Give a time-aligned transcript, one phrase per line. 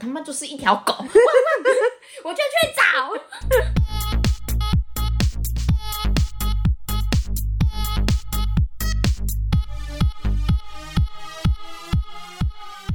[0.00, 1.04] 他妈就是一条狗，我，
[2.24, 2.82] 我就去找。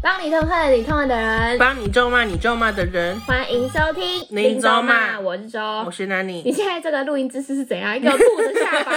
[0.02, 3.20] 帮你痛恨你痛恨的人，帮你咒骂你咒骂的人。
[3.22, 6.42] 欢迎收听林咒骂，我是周，我是 Nani。
[6.44, 7.96] 你现在这个录音姿势是怎样？
[7.96, 8.92] 一个兔子下巴，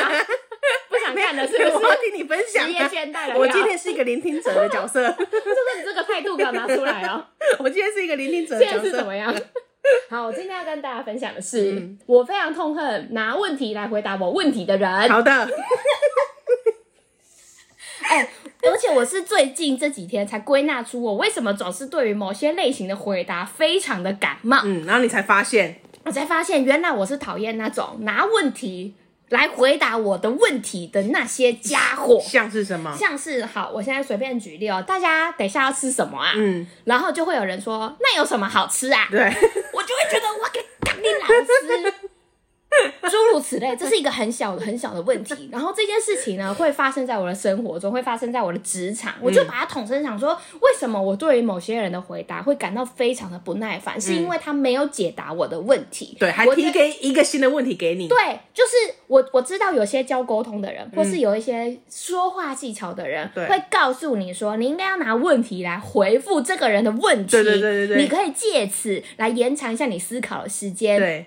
[0.88, 1.70] 不想看的是不是？
[1.76, 2.64] 我要听你分享。
[2.66, 3.38] 职业倦怠了。
[3.38, 5.02] 我今天是一个聆听者的角色。
[5.12, 7.24] 就是你这个态度给我拿出来哦。
[7.58, 8.58] 我今天是一个聆听者。
[8.58, 9.34] 现在是怎么样？
[10.10, 15.08] 好，我今天要跟大家分享的是，嗯、我非常痛恨拿问题来回答我问题的人。
[15.08, 15.32] 好的。
[18.02, 18.28] 哎、欸，
[18.62, 24.60] 而且我是最近这几天才归纳出我为什么总是对于某些类型的回答非常的感冒。
[24.64, 28.94] 嗯，然后你才发现，我才发现原来我是讨厌那种拿问题
[29.30, 32.20] 来回答我的问题的那些家伙。
[32.20, 32.96] 像是什么？
[32.96, 36.32] 像是好，我现在随便举例哦，大家等一下要吃什么啊？
[36.36, 39.06] 嗯，然后就会有人说，那有什么好吃啊？
[39.10, 41.94] 对，我就会觉得我给干你老师。
[43.10, 45.48] 诸如此类，这是一个很小的、很小的问题。
[45.52, 49.14] 然后这件事情呢，会发生在我的生活中，会发生在我的职场。
[49.20, 56.16] 我就把它统称想说，为什么我对于某些人的回答会感到非常的不耐烦，是因为他没有解答我的问题。
[56.18, 58.08] 对，还提给一个新的问题给你。
[58.08, 58.16] 对，
[58.52, 67.30] 就是我我知道有些教沟通的人，或是有一些说话技巧的人，会告诉你说，你应该要拿问题来回复这个人的问题。
[67.30, 70.98] 对对对对对，你可以借此来延长一下你思考的时间。
[70.98, 71.26] 对。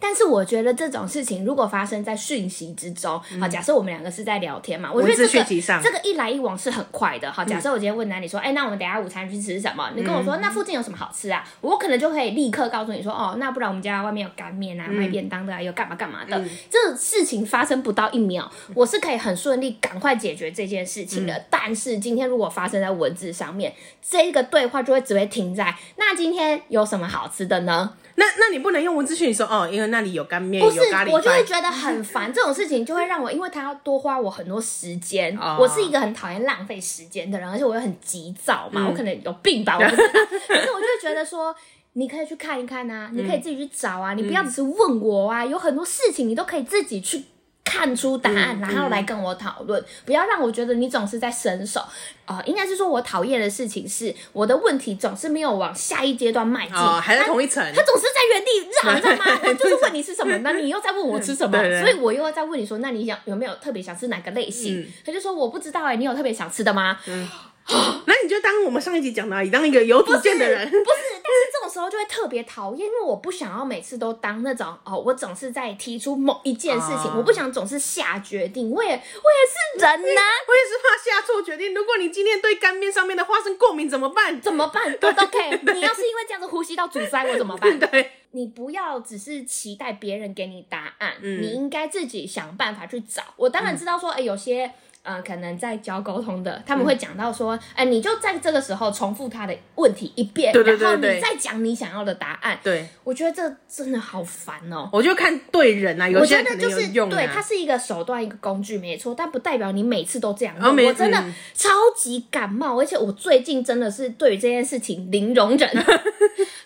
[0.00, 5.44] 但是我觉得这种事情如果发生在讯息之中，好，假设我们两个是在聊天嘛，我觉得这个
[5.82, 7.30] 这个一来一往是很快的。
[7.30, 9.90] 好，假设我今天问男你说，哎，那我们等下午餐去吃什么？
[9.94, 11.44] 你跟我说，那附近有什么好吃啊？
[11.60, 16.42] 我可能就可以立刻告诉你说，哦，那不然我们家外面有干面啊，卖便当的啊，有干嘛干嘛的。
[16.70, 21.44] 这事情发生不到一秒，我是可以很顺利赶快解决这件事情的。
[21.50, 27.92] 但是今天如果发生在文字上面，这个对话就会只会停在，那今天有什么好吃的呢？
[28.16, 32.32] 那那你不能用文字讯息说哦，因为那里有干面，不是有咖喱，我就会觉得很烦。
[32.32, 35.36] 这种事情就会让我，因为他要多花我很多时间。
[35.38, 40.08] 哦、我是一个很讨厌浪费时间的人，而且我又很急躁嘛，嗯、我可能有病吧，我不知道。
[40.48, 41.54] 可是我就会觉得说，
[41.94, 47.24] 你可以去看一看啊，你可以自己去找啊，嗯、你不要只是问我啊，有很多事情你都可以自己去。
[47.64, 51.80] 看出答案，然后来跟我讨论，不要让我觉得你总是在伸手
[52.24, 52.44] 啊、呃。
[52.46, 58.50] 应该是说，我讨厌的事情是我的问题总是没有往下一阶段迈进，哦，还在同一层，他总是在原地
[58.82, 59.40] 绕，你知道吗？
[59.44, 64.80] 我就是问你吃什么，那你又在问我吃什么， 所以我又要再问你说，那你想有没有特别想吃哪个类型？
[64.80, 66.98] 嗯、他就说我不知道哎、欸，你有特别想吃的吗？
[67.06, 67.28] 嗯
[68.06, 70.68] 那你就当我们上一集讲的，你当一个有主见的人。
[70.68, 78.70] 不是，不是，但是这种时候就会特别讨厌，因为我不想要每次都当那种哦，我总是在提出某一件事情，哦、我不想总是下决定。
[78.70, 81.74] 我也，我也是人呐、啊，我也是怕下错决定。
[81.74, 84.40] 如果你今天对干面上面的花生过敏怎么办？
[84.40, 84.96] 怎么办？
[84.98, 85.72] 都 OK。
[85.74, 87.78] 你要是因为这样子呼吸道阻塞，我怎么办？
[87.78, 93.22] 对，你不要只是期待别人给你答案，嗯、你应该自己想办法去找。
[93.36, 94.72] 我当然知道说，哎、欸，有些。
[95.02, 102.58] 呃，可能在教沟通的，他们会讲到说，哎、你就在这个时候重复他的问题一遍，对对对对，然后你再讲你想要的答案。
[102.62, 104.88] 对，我觉得这真的好烦哦。
[104.92, 110.54] 我就看对人啊，有些人可能有用、啊、对，它是一个手段，一个工具，没错，但不代表你每次都这样。
[110.60, 111.16] 哦、我真的
[111.54, 115.68] 超级感冒，而且我最近真的是对于这件事情零容忍。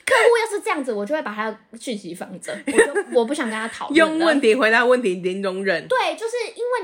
[0.05, 3.97] 客户要是这样子，我就会把他讯息放着，我就我不想跟他讨论。
[3.97, 5.87] 用问题回答问题，零容忍。
[5.89, 6.24] 对，就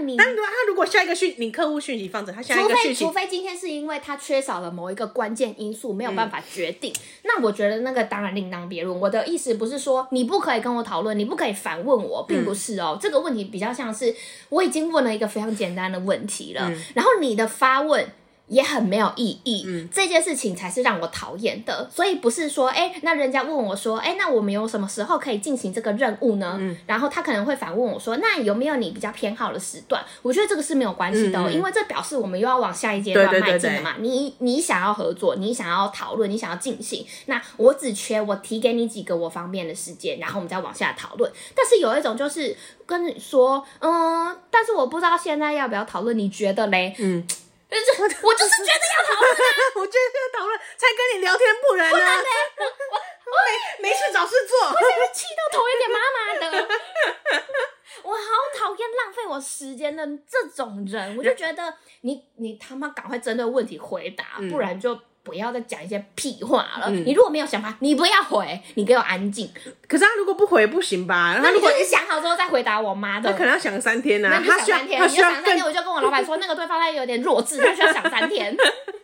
[0.06, 0.16] 你。
[0.16, 3.04] 但他如果下一个讯，你客户讯息放着，他下一个讯息。
[3.04, 9.00] 除非除非今天是因为他缺少了某一个关键因素，没有办法决定，嗯、那我觉得那个当然另当别论。
[9.00, 12.96] 我的意思不是说你不可以跟我讨论，你不可以反问我，并不是哦。
[12.96, 14.14] 嗯、这个问题比较像是
[14.48, 18.06] 我已经问了一个非常简单的问题了，嗯、然后你的发问。
[18.50, 21.88] 也很没有意义，嗯，这件事情才是让我讨厌的。
[21.88, 26.56] 所以不是说，哎、欸，那人家问我说，哎、欸，那我们有什么时候可以进行这个任务呢？
[26.58, 30.04] 嗯，然后他可能会反问我说，那有没有你比较偏好的时段？
[30.22, 33.92] 我觉得这个是没有关系的、哦，嗯、因为这表示我们又要往下一阶段迈进了嘛。
[33.92, 41.30] 对对对对，你你想要合作，你想要讨论，你想要进行，那我只缺我提给你几个我方便的时间，然后我们再往下讨论。
[41.54, 46.96] 但是有一种就是跟你说，嗯，但是我不知道现在要不要讨论，你觉得嘞？
[46.98, 47.24] 嗯。
[47.70, 49.34] 我我就是觉得要讨论啊！
[49.76, 51.92] 我觉得要讨论才跟你聊天，不然呢？
[51.92, 52.24] 不然呢？
[52.58, 53.36] 我
[53.80, 56.68] 没没事找事做，我现在气到头有点麻麻的。
[58.02, 58.24] 我好
[58.58, 64.98] 讨厌浪费我时间的这种人，我就觉得你你他妈赶快针对问题回答，不然就。
[65.30, 66.86] 不要再讲一些屁话了。
[66.88, 69.48] 嗯、你如果没有想法，你不要回，你给我安静。
[69.86, 71.38] 可是他如果不回不行吧？
[71.40, 74.42] 那如果你想好之后再回答我妈的，他可能要想三天呢、啊。
[74.44, 78.56] 那就想三天，你要想三天，我就跟我老板说，那个对方他有点弱智，他需要想三天。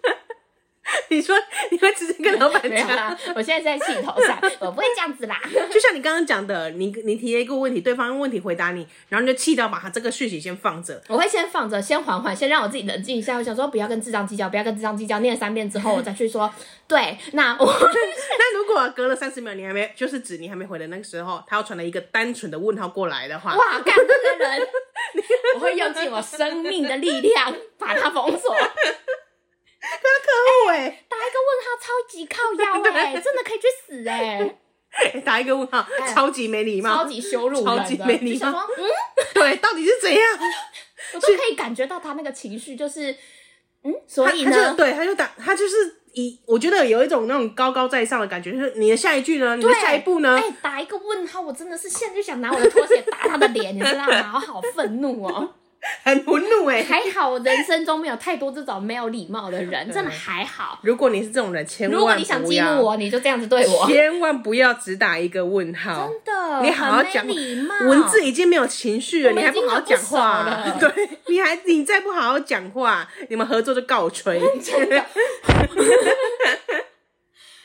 [1.08, 1.36] 你说
[1.70, 3.16] 你会直接跟老板讲啦？
[3.34, 5.40] 我现在在气头上， 我不会这样子啦。
[5.70, 11.02] 就像你刚刚讲的，你你提了一个问题，对方用问题回答你，然后你就气到把他这个讯息先放着。
[11.08, 13.36] 我会先放着，先缓缓，先让我自己冷静一下。
[13.36, 15.18] 我想说，不要跟智障计较，不要跟智障计较。
[15.20, 16.52] 念三遍之后，我再去说。
[16.86, 24.68] 对，那我那如果隔了三十秒，你还没就是指你还没回的那个时候，他要传了一个单纯的问号过来的话，哇，干这个人，
[25.56, 28.54] 我会用尽我生命的力量把他封锁。
[29.80, 35.20] 可可恶哎、欸，打一个问号超级靠腰哎、 欸，真的可以去死哎、欸！
[35.24, 38.48] 打一个问号，超级没礼貌，超级羞辱人，超级没礼貌。
[38.78, 38.84] 嗯，
[39.34, 40.22] 对，到底是怎样？
[41.14, 43.14] 我都可以感觉到他那个情绪，就是
[43.84, 45.74] 嗯，所以呢，对，他就打，他就是
[46.14, 50.36] 以我觉得有一种那种高高在上的感觉，就是你的下一句呢，你的下一步呢？
[50.36, 54.32] 哎、欸，打一个问号，我真的是现在就想拿我的拖鞋打他的脸，你知道吗？
[54.34, 55.54] 我好愤怒哦。
[56.02, 60.78] 很愤怒哎，还好我人生中没有太多这种没有礼貌的人， 真的还好。
[60.82, 62.00] 如果你是这种人，千万不要。
[62.00, 63.86] 如果你想激怒我，你就这样子对我。
[63.86, 67.26] 千万不要只打一个问号，真的，你好好讲。
[67.26, 70.46] 文字已经没有情绪了，你还不好好讲话？
[70.78, 70.90] 对，
[71.26, 74.40] 你还你再不好好讲话，你们合作就告吹。
[74.62, 75.04] 真的。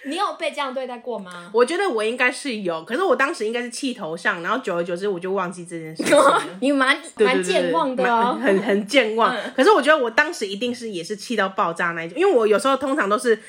[0.05, 1.51] 你有被这样对待过吗？
[1.53, 6.17] 我觉得我应该是有，可是我当时应该是气头上，然后久而久之我就忘记这件事情。
[6.59, 9.33] 你蛮蛮健忘的哦，很很健忘。
[9.37, 13.39] 嗯、可是我觉得我当时一定是也是气到爆炸那一种，因为我有时候通常都是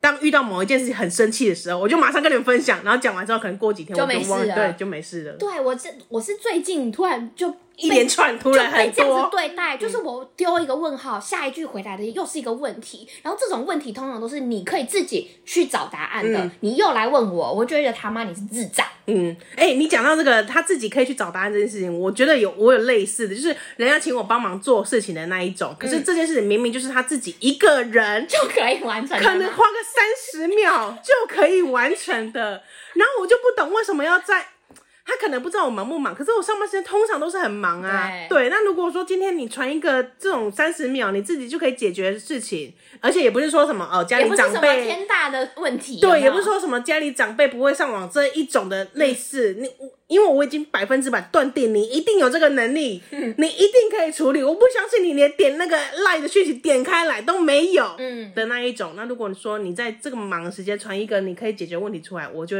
[0.00, 5.32] 当遇到某一件事情很生气的时候，我就马上跟你们分享，然后讲完之后可能过几天我就忘就没事了，对，就没事了。
[5.32, 7.54] 对，我是我是最近突然就。
[7.78, 18.84] 一连串突然很这样子对待，就是我丢一个问号，下一句回来的又是一个问题，然后这种问题通常都是你可以自己去找答案的，你又来问我，我觉得他妈你是智障。
[19.06, 32.62] 嗯，哎，你讲到这个他自己可以去找答案这件事情，我觉得有我有类似的，就是人家请我帮忙做事情的那一种，可是这件事情明明就是他自己一个人 就可以完成，可能花个三十秒就可以完成的，
[32.94, 34.48] 然后我就不懂为什么要在。
[35.08, 38.10] 他可能不知道我忙不忙，可是我上班时间通常都是很忙啊。
[38.28, 49.52] 对，对，那如果说今天你传一个这种三十秒，你自己就可以解决的事情，而且也不是说什么哦，家里长辈天大的问题，对，也不是说什么家里长辈不会上网这一种的类似。
[49.52, 49.70] 嗯、你
[50.08, 54.42] 因为我已经百分之百断定你一定有这个能力，嗯、你一定可以处理。
[54.42, 58.92] 我不相信你连点那个 LINE 的讯息点开来都没有，嗯的那一种。
[58.92, 62.58] 嗯、那如果你说你在这个忙的时间传一个你可以解决问题出来，我就。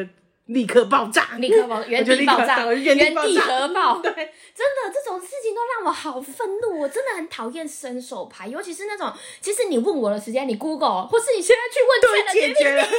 [0.48, 1.36] 立刻爆炸！
[1.38, 3.98] 立刻爆，原地爆炸，原地核爆。
[4.02, 6.80] 对，真的这种事情都让我好愤怒。
[6.80, 9.12] 我真的很讨厌伸手牌，尤其是那种，
[9.42, 12.90] 其实你问我的时间，你 Google 或是你现在去问，都解决了，都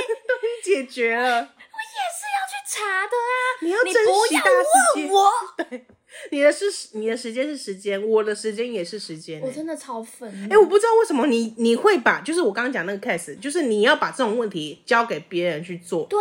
[0.64, 1.38] 解决了。
[1.72, 3.34] 我也是要去查的啊！
[3.62, 3.94] 你要珍
[4.28, 5.10] 惜大时间。
[5.10, 5.86] 我，对，
[6.30, 9.42] 你的是你的时间是时间，我的时间也是时间。
[9.42, 10.54] 我真的超愤怒。
[10.54, 16.04] 哎，我不知道为什么你你会把，就是我刚刚讲那个 case，就是你要把这种问题交给别人去做。
[16.04, 16.20] 对。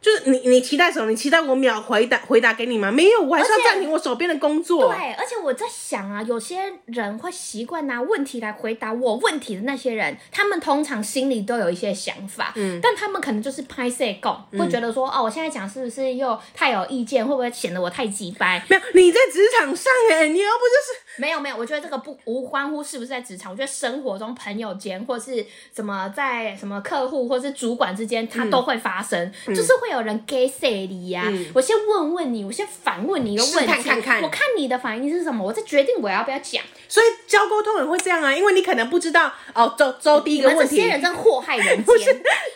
[0.00, 1.10] 就是你，你期待什么？
[1.10, 2.90] 你期待我秒回答回答给你吗？
[2.90, 4.92] 没有，我还是要暂停我手边的工作。
[4.92, 18.62] 对，而且我在想啊，有些人会习惯拿问题来回答我问题的那些人，他们通常心里都有一些想法，嗯，但他们可能就是拍谢讲，会觉得说，哦，我现在讲是不是又太有意见，会不会显得我太急掰？
[18.68, 21.07] 没有，你在职场上哎，你又不就是。
[21.18, 25.44] 没有没有，我觉得这个不无关乎是不是在职场，我觉得生活中朋友间或是
[25.74, 31.24] 什么在什么客户或是主管之间，它都会发生，嗯、就是会有人给谁你呀？
[31.26, 36.62] 嗯、我先问问你，我先反问你一个问题，看看看我看你的反应是什么，我再决定我要不要讲。
[36.88, 41.84] 所以交沟通也会这样啊，因为你可能不知道哦，周周第一个问题，这些人真祸害人间。
[41.84, 42.04] 不是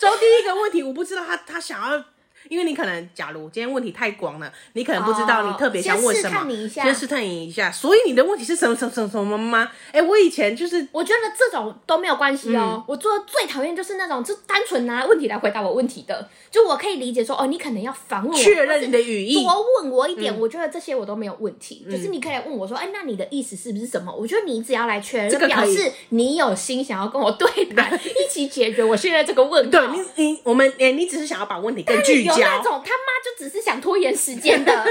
[0.00, 2.04] 周第一个问题，我不知道他他想要。
[2.52, 7.72] 因为你可能，假如今天问题太广了，你可能不知道你特别想问什么，哦、先试探你一下。
[7.72, 9.70] 所以你的问题是什么什么什么什么吗？
[9.90, 12.74] 哎，我以前就是，我觉得这种都没有关系哦。
[12.76, 20.36] 嗯、我做的最讨厌就是那种就单纯拿问题来回答我问题的，就我可以理解说，哦，你可能要反问我，确认你的语义，多问我一点。
[20.36, 24.14] 嗯、我觉得这些我都没有问题，就是你可以来问我说，哎，那你的意思是不是什么？
[24.14, 29.70] 我觉得你只要来确认，就表示你有心想要跟我对谈， 一起解决我现在这个问题。
[29.70, 33.12] 对你，你我们，哎，你只是想要把问题更 聚焦，有那种他妈。
[33.24, 34.90] 就只是想拖延时间的， 或是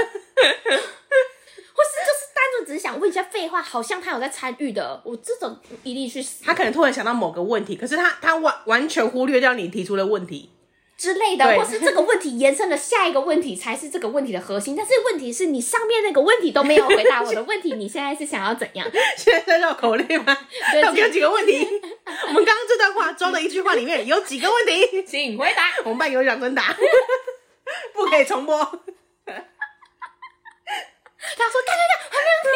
[0.78, 0.80] 是
[2.34, 6.42] 单纯只是想问一下废话，好像他有在参与的，我这种一律去死。
[6.42, 10.48] 他可能突然想到某个问题，可是他他完完全忽略掉你提出的问题。
[10.96, 14.76] 之类的，或是这个问题延伸的下一个问题才是这个问题的核心。
[14.76, 18.88] 但是问题是你上面那个问题都没有回答我的问题，你现在是想要怎样？
[19.18, 20.38] 现在在绕口令吗？
[20.80, 21.66] 到底有几个问题？
[22.28, 25.04] 我们刚刚这段话中的一句话里面有几个问题？
[25.04, 25.70] 请回答。
[25.82, 26.80] 我们班有两尊答，不
[28.12, 28.54] 可以重播。
[28.58, 28.74] 他说
[31.64, 32.50] ：“看看看，还没有听。”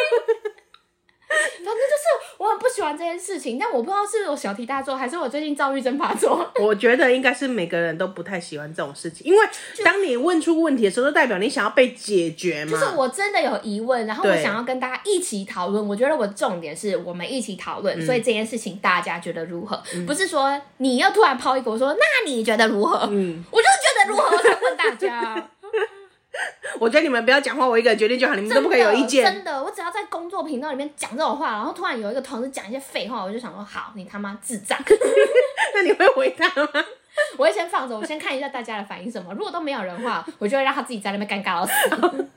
[1.29, 2.05] 反正就是
[2.37, 6.49] 我很不喜欢这件事情，但我不知道是我小题大做，还是我最近躁郁症发作。
[6.61, 9.45] 我觉得应该是每个人都不太喜欢这种事情，因为
[9.83, 12.71] 当你问出问题的时候，就代表你想要被解决嘛。
[12.71, 15.85] 就是我真的有疑问，然后我想要跟大家一起讨论。
[15.85, 19.83] 我觉得我重点是我们一起讨论，嗯、所以这件事情大家觉得如何？
[19.93, 23.05] 嗯、不是说你要突然抛一个，我说那你觉得如何？
[23.11, 23.67] 嗯，我就
[24.07, 25.49] 如何，我才问大家。
[26.79, 29.25] 我觉得你们不要讲话，我一个人决定就好，你们都不可以有意见。
[29.25, 34.77] 真的，我只要在工作频道里面讲这种话，然后突然有一个同事讲一些废话，我就想说，好，你他妈智障。
[35.73, 36.69] 那你会回他吗？
[37.37, 39.33] 我会先放着，我先看一下大家的反应什么。
[39.33, 42.27] 如果都没有人的话，我就会让他自己在那边尴尬到死。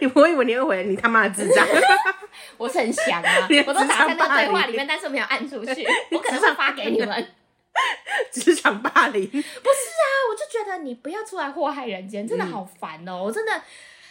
[0.00, 1.64] 你不会以为你会回你他妈的智障？
[2.56, 7.28] 我是很想啊，我都打在那对话里面，但是没有按出去，我可能会发给你们。
[8.32, 9.26] 职场霸凌。
[9.26, 13.62] 不是啊，我就觉得你不要出来祸害人间，真的好烦哦、喔，我真的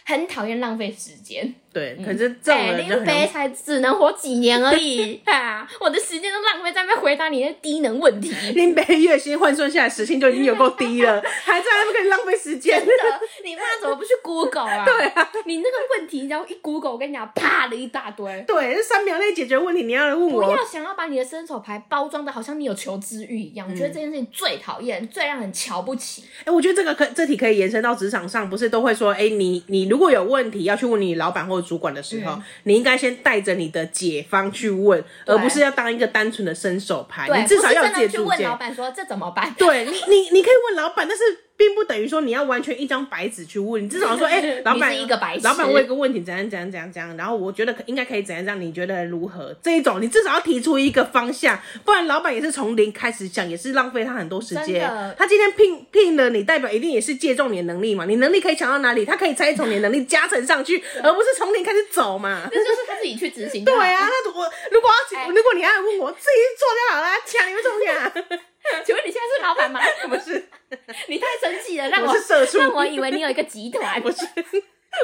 [0.04, 1.54] 很讨厌浪费时间。
[1.72, 5.64] 对，可是这种人林北才只能活几年而已 啊！
[5.80, 8.28] 我的时间都浪费在那边回答你的低能问题。
[8.54, 12.76] 林北月薪换算下来时薪就已经有够低了， 还在那边跟你浪费时间。
[12.84, 14.84] 真的，你妈怎么不去 Google 啊？
[14.84, 18.44] 对啊，你那个问题，然后一 Google，我跟你讲，啪的一大堆。
[18.48, 20.42] 对，这三秒内解决问题，你要来问我。
[20.42, 26.24] 不要想要把你的伸手牌包装的好像你有求知欲一样，我觉得这件事情最讨厌，最让人瞧不起。
[26.44, 32.40] 哎，我觉得这个可这题可以延伸到职场上，不是都会说，哎，你你如果有问题要去问你老板或者主管的时候。
[32.62, 37.28] 你应该先带着你的解方去问，而不是要当一个单纯的伸手牌。
[37.28, 38.18] 你至少要借助。
[38.18, 39.52] 去问老板说这怎么办？
[39.58, 41.22] 对你，你你可以问老板，但是。
[41.60, 49.54] 并不等于说你要完全一张白纸去问，你至少说，哎、 欸，老板，一个白纸，老板问一个问题，怎样怎样怎样怎样，然后我觉得应该可以怎样怎样，你觉得如何？
[49.62, 54.90] 这一种你至少要提出一个方向，不然老板也是从零开始想，也是浪费他很多时间。
[55.18, 62.48] 他今天聘聘了你，代表一定也是借重你的能力嘛，你能力可以强到哪里，他可以再从你的能力加成上去，而不是从零开始走嘛。
[62.50, 63.62] 那就是他自己去执行。
[63.66, 68.49] 对啊，那我如果要，欸、如果你要问我，自己做就好了，抢你们怎么抢？
[68.84, 69.80] 请问你现在是老板吗？
[70.08, 70.42] 不是，
[71.08, 74.00] 你太生气了，让我，我是社畜，让我以为你有一个集团。
[74.00, 74.26] 不是，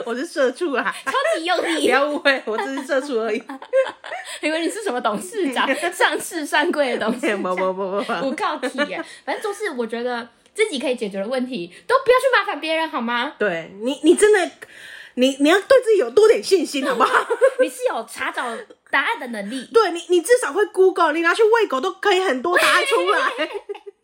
[0.04, 1.82] 我是社畜啊，超级用力。
[1.82, 3.42] 不要误会，我只是社畜而已。
[4.40, 7.42] 以为你是什么董事长，上市上柜的董事长？
[7.42, 9.04] 不不不不不，不靠体啊。
[9.24, 13.34] 反正就是，我觉得自己可以解决的问题，都不要去麻烦别人，好吗？
[13.38, 14.50] 对你，你真的，
[15.14, 17.26] 你你要对自己有多点信心，好不好？
[17.60, 18.44] 你是有查找
[18.90, 19.68] 答案的能力。
[19.72, 23.30] 对你，你至少会 Google，你拿去喂狗都可以很多答案出来。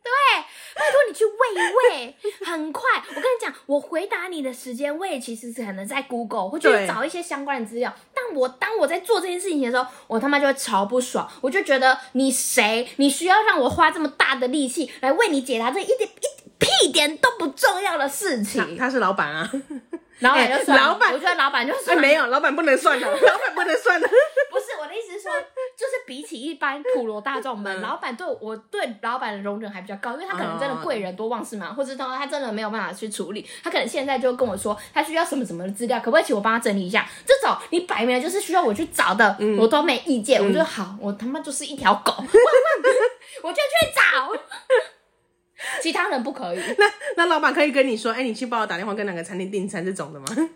[0.04, 0.42] 对，
[0.74, 1.58] 拜托你去喂一
[1.94, 2.82] 喂，很快。
[3.08, 7.94] 我跟你讲，我回答你的时间，我也其实是可能在 Google 或者找一些相关的资料。
[8.12, 11.30] 但我当我在做这件事情的时候，我他妈就会超不爽。
[11.40, 18.76] 我就觉得你谁，你需要让我花这么大的力气来为你解答这一点一屁点都不重要的事情？
[18.76, 19.50] 他是老板啊。
[20.20, 21.98] 老板就算，老板，我觉得老板就算。
[21.98, 24.08] 没有，老板不能算的， 老板不能算的。
[24.50, 25.32] 不是我的意思是说，
[25.76, 37.08] 就是比起一般普罗大众们，老板对我对老板的容忍还比较高，因为他可能真的贵人多忘事嘛，或者他他真的没有办法去处理，他可能现在就跟我说他需要什么什么的资料，可不可以请我帮他整理一下？
[37.26, 40.42] 这种你摆明了就是需要我去找的，我都没意见。
[40.44, 42.12] 我就好，我他妈就是一条狗，
[43.42, 44.30] 我就去找。
[45.82, 46.60] 其他人不可以。
[46.78, 50.26] 那那老板可以跟你说，哎、欸，你去帮我打电话跟哪个餐厅订餐这种的吗？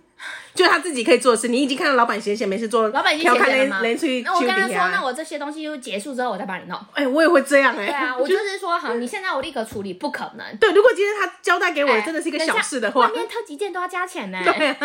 [0.55, 3.83] 就他自己可以做的事，你已经看到老板闲闲没事做，老板已经闲闲了吗？
[4.25, 6.79] 那我跟他说，那我这些东西就结束之后，我再帮你弄。
[6.95, 7.87] 哎、欸，我也会这样哎、欸。
[7.87, 10.57] 对啊， 我就是说，好，你现在我立刻处理，不可能。
[10.57, 14.45] 对，如果今天他交代给我的真的是一个小事的话，外面特级件都要加钱呢、欸。
[14.45, 14.77] 对啊，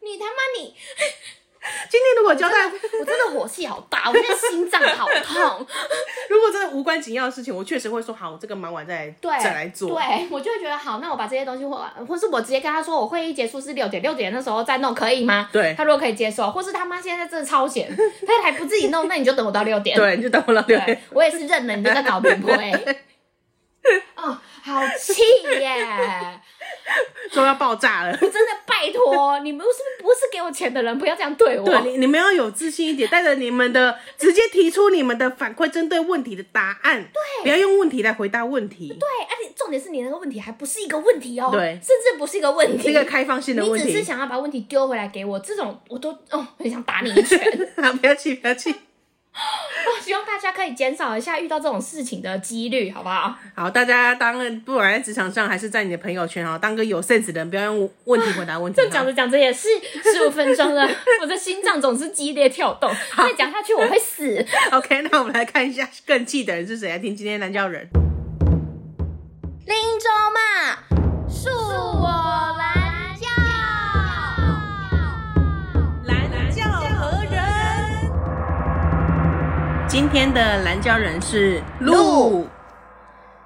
[0.00, 0.74] 你他妈你。
[1.90, 2.54] 今天如果交代，
[3.00, 5.66] 我真的火气好大， 我现在心脏好痛。
[6.30, 9.90] 如果真的无关紧要的事情，我确实会说好，我这个忙完再对再来做。
[9.90, 15.48] 对，我就会觉得好，那我把这些东西或或是我直接跟他说，我会议结束是六点，六点那时候再弄，可以吗？
[15.52, 17.94] 对，他如果可以接受，或是他妈现在真的超闲，
[18.26, 19.94] 他还不自己弄，那你就等我到六点。
[19.96, 21.02] 对，你就等我到六点。
[21.10, 22.48] 我也是认了你这个搞平铺
[24.14, 25.22] 哦，好气
[25.60, 26.40] 耶！
[27.30, 28.10] 说要爆炸了！
[28.20, 31.64] 我 真的拜托你们，是不是不是给我钱的人，不要这样对我。
[31.64, 37.02] 对，你你们要有自信一点，带着你们的直接提出你们的反馈，针对问题的答案。
[37.12, 38.88] 对，不要用问题来回答问题。
[38.88, 43.86] 对，而且重点是你那个问题还不是一个问题哦，对，甚至不是一个问题，是一个开放性的问题。
[43.86, 47.38] 你只是想要把问题丢回来给我，这种我都哦很想打你一拳。
[47.82, 48.74] 好，不要气，不要气。
[50.02, 53.34] 希望大家可以减少一下遇到这种事情的几率，好不好？
[53.54, 58.76] 好，大家当不管在职场上还是在你的朋友圈，啊，当个有 sense 的人，不要用问题回答问题。
[58.82, 59.68] 这讲着讲着也是
[60.02, 60.88] 十五分钟了，
[61.22, 64.44] 我的心脏总是激烈跳动，再讲下去我会死。
[64.72, 66.88] OK，那我们来看一下更气的人是谁？
[66.88, 67.88] 来听今天蓝教人。
[69.66, 70.89] 林州嘛，
[79.90, 82.46] 今天的蓝教人是陆。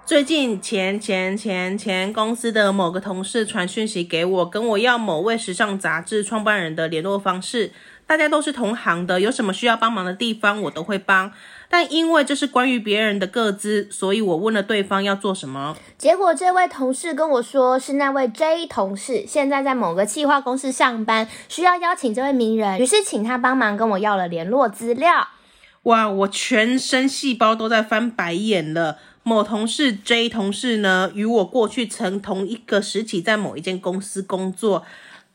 [0.05, 7.73] 最近前前前前公司的某个同事传讯息给我，跟我要某位时尚杂志创办人的联络方式。
[8.07, 11.33] 大家都是同行的，有什么需要帮忙的地方，我都会帮。
[11.71, 15.75] 但因为这是关于别人的个资，所以我问了对方要做什么。
[15.97, 25.29] 结果这位同事跟我说，是那位 J 同事现在在某个企划公司上班，需要邀请这位名人，于是请他帮忙跟我要了联络资料。
[25.85, 28.99] 哇，我全身细胞都在翻白眼了。
[29.23, 34.85] 某同事 J 同事呢，与我过去曾同一个时期在某一间公司工作。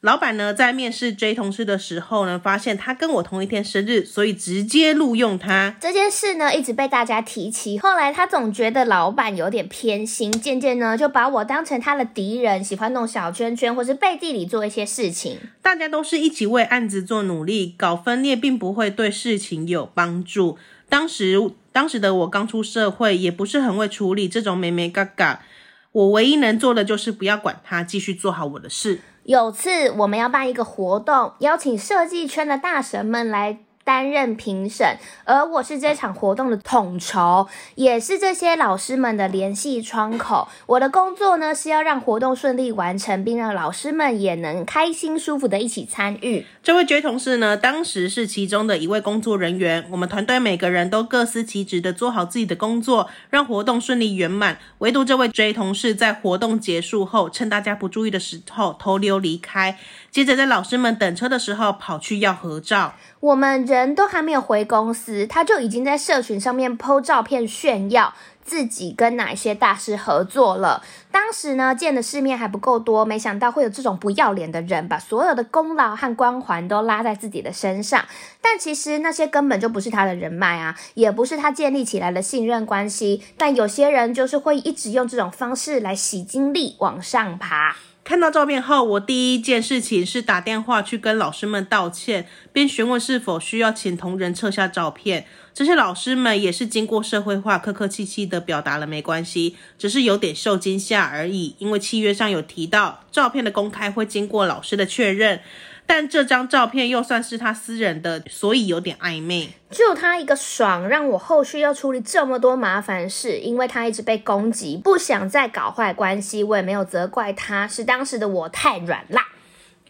[0.01, 5.75] 老板呢，在面试 J 同事的时候呢，发现他跟我同一天生日，所以直接录用他。
[5.82, 7.77] 这件事呢，一直被大家提起。
[7.79, 15.38] 后来他总觉得老板有点偏心，渐渐呢，就把我当成他的敌人，喜欢弄小圈圈，或是背地里做一些事情。
[15.62, 20.58] 大家都是一起为案子做努力，搞分裂并不会对事情有帮助。
[20.88, 21.51] 当时。
[21.72, 25.44] 当时的我刚出社会，也不是很会处理这种美眉嘎嘎。
[25.91, 29.00] 我唯一能做的就是不要管他，继续做好我的事。
[29.29, 33.59] 有次我们要办一个活动，邀请设计圈的大神们来。
[33.89, 40.48] 担任评审，而我是这场活动的统筹，也是这些老师们的联系窗口。
[40.67, 46.46] 我的工作呢，是要让活动顺利完成，并让老师们也能开心舒服的一起参与。
[46.62, 49.84] 这位 J 同事呢，当时是其中的一位工作人员。
[49.89, 54.60] 我们团队每个人都各司其职的做好自己的工作，让活动顺利圆满。
[54.77, 59.79] 唯独这位 J 同事在活动结束后，趁大家不注意的时候偷溜离开，
[60.12, 62.94] 接着在老师们等车的时候跑去要合照。
[63.20, 68.13] 我们人都还没有回公司，他就已经在社群上面 po 照片炫耀
[68.44, 70.82] 自己跟哪些大师合作了。
[71.12, 78.06] 当时呢，见的世面还不够多，没想到会有这种不要脸的人，把所有的功劳和光环都拉在自己的身上。
[78.42, 83.22] 但其实那些根本就不是他的人脉啊，也不是他建立起来的信任关系。
[83.38, 87.75] 但有些人就是会一直用这种方式来洗精力往上爬。
[88.10, 95.27] 看到照片后，我第一件事情是打电话去跟老师们道歉，并询问是否需要请同仁撤下照片。
[95.53, 101.55] 这些老师们也是经过社会化，客客气气的表达了没关系，只是有点受惊吓而已。
[101.60, 105.42] 因为契约上有提到，照片的公开会经过老师的确认。
[105.92, 109.50] 但这张照片又算是他私人的，所以有点暧昧。
[109.72, 116.44] 就他一个爽，让我后续要处理这么多麻烦事，因为他一直被攻击，不想再搞坏关系。
[116.44, 119.30] 我也没有责怪他，是当时的我太软啦。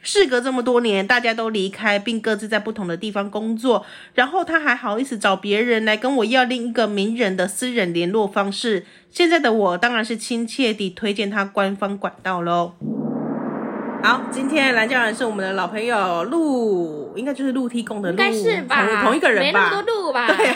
[0.01, 8.85] 事隔这么多年，大家都离开，并各自在不同的地方工作，然后他还好意思找别人来跟我要另一个名人的私人联络方式。
[9.11, 12.75] 现在的我当然是亲切地推荐他官方管道喽。
[14.01, 18.85] 好，今天蓝教人是我们的老朋友陆，应该就是陆梯共的陆，应该是吧？
[18.85, 19.69] 同同一个人吧？
[19.69, 20.25] 没那么多陆吧？
[20.27, 20.55] 对啊。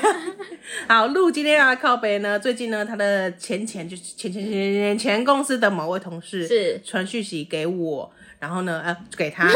[0.87, 2.39] 好，陆今天要来靠北呢。
[2.39, 9.45] 最近呢，他的前前就是前前前前前公司的某位同事是传讯息给我，然后呢，呃，给他，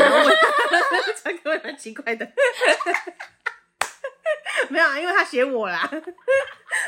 [1.24, 2.28] 传给我蛮奇怪的。
[4.70, 5.90] 没有啊，因为他写我啦，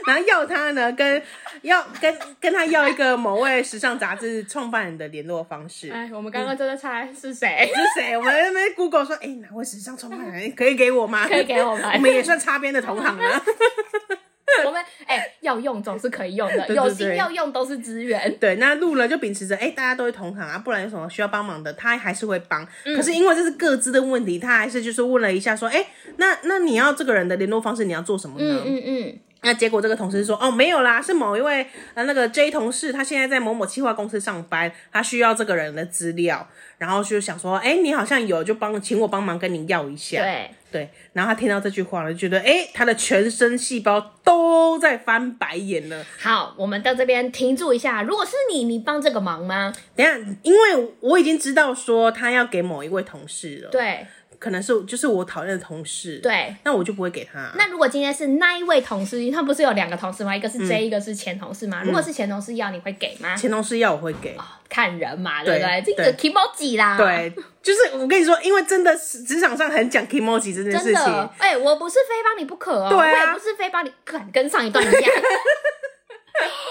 [0.06, 1.22] 然后要他呢，跟
[1.62, 5.90] 要跟跟他要一个某位时尚杂志创办人的联络方式。
[5.92, 7.70] 哎，我们刚刚就在猜是谁？
[7.74, 8.18] 是谁？
[8.18, 11.28] 我们那边 Google 说，哎，哪位时尚创办人可以给我吗？
[11.28, 11.92] 可以给我吗？
[11.94, 13.44] 我们也算擦边的同行啊。
[14.66, 18.36] 我们哎、欸，要用总是可以用的， 对对对，有心要用都是资源。
[18.40, 22.68] 对，那路人就秉持着，哎、欸，大家都是同行啊，不然有什么需要帮忙的，他还是会帮。
[22.84, 28.62] 嗯、可是因为这是各自的问题，他还是就是问了一下，说，哎、欸，那那你要这个人的联络方式，你要做什么呢？
[28.66, 29.20] 嗯嗯嗯。
[29.41, 36.47] 那结果这个同事说，哦，没有啦，是某一位呃那个 J 同事，他现在在某某企划公司上班，他需要这个人的资料，
[36.78, 40.21] 然后就想说，哎、欸，你好像有，就帮请我帮忙跟你要一下。
[40.21, 40.52] 对。
[40.71, 46.06] 对，然后他听到这句话了，就觉得哎，他的全身细胞都在翻白眼了。
[46.19, 48.04] 好，我们到这边停住一下。
[48.04, 49.73] 如果是你，你帮这个忙吗？
[49.95, 53.71] 等一下，因为我已经知道说他要给某一位同事了。
[53.71, 54.06] 对。
[54.39, 57.52] 可能是就是我讨厌的同事，对，那我就不会给他。
[57.56, 60.34] 那如果今天是那一位同事，他不是有两个同事吗？
[60.36, 61.82] 一个是 J，、嗯、一个是前同事吗？
[61.84, 63.36] 如果是前同事要，你会给吗？
[63.36, 64.36] 前同事要，我会给。
[64.38, 65.82] 哦、看人嘛，对不对？
[65.82, 71.30] 对这个 kimoji 啦，对，就是我跟你说，因为真的是职场上很讲 kimoji 这件事情。
[71.38, 75.04] 哎、欸，我不是非帮你不可哦，对啊、我也不是非帮你，肯跟上一段一样。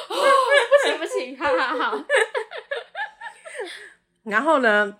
[0.08, 2.04] 哦、不行不行，好好好。
[4.24, 4.96] 然后呢？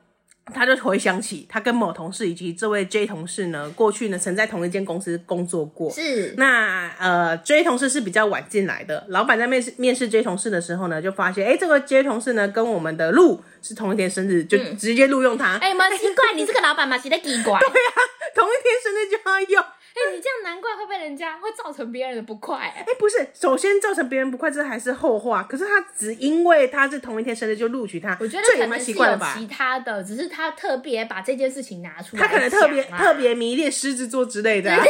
[0.55, 5.91] 他就回想起他跟某同事以及这位 J 同事呢，过去呢曾在同一间公司工作过。
[5.91, 6.35] 是。
[6.37, 9.05] 那呃，J 同事是比较晚进来的。
[9.09, 15.57] 老板在面试面试 J 同事的时候呢，就发现，哎，这个 J 同事呢跟我们的路是同一天生日，就直接录用他。
[15.59, 17.59] 哎、嗯，蛮奇怪，你这个老板嘛奇的奇怪。
[17.61, 17.97] 对啊，
[18.35, 19.65] 同一天生日就要用。
[19.95, 22.69] 哎、欸，你这样难怪会被人家会造成别人的不快、欸。
[22.69, 25.43] 哎、欸，不是，首先造成别人不快，这还是后话。
[25.43, 29.35] 可是他只因为他是同一天生日就录取他，我觉得这也蛮奇怪的吧？
[29.37, 34.85] 其他的，只是他特别把这件事情拿出来、啊，他可能特别特别迷恋狮子座之类的、啊。